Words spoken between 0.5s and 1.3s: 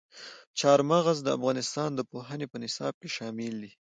چار مغز د